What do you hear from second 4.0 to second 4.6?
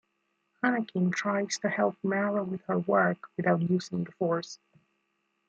the force.